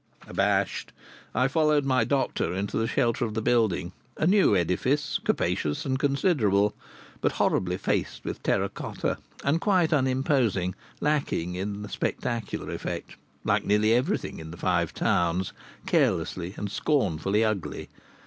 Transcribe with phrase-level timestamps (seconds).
[0.25, 0.93] Abashed,
[1.35, 5.99] I followed my doctor into the shelter of the building, a new edifice, capacious and
[5.99, 6.73] considerable,
[7.21, 13.63] but horribly faced with terra cotta, and quite unimposing, lacking in the spectacular effect; like
[13.63, 15.53] nearly everything in the Five Towns,
[15.85, 17.87] carelessly and scornfully ugly!